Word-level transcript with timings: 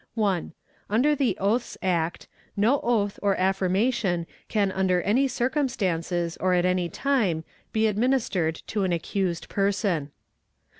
1. 0.15 0.53
Under 0.89 1.13
the 1.13 1.37
Oaths 1.39 1.77
Act, 1.83 2.27
no 2.57 2.79
oath 2.81 3.19
or 3.21 3.35
affirmation 3.39 4.25
can 4.47 4.71
under 4.71 5.03
any 5.03 5.27
cir 5.27 5.47
"cumstances 5.51 6.37
or 6.39 6.55
at 6.55 6.65
any 6.65 6.89
time 6.89 7.43
be 7.71 7.85
administered 7.85 8.55
to 8.65 8.83
an 8.83 8.91
accused 8.93 9.47
person. 9.47 10.09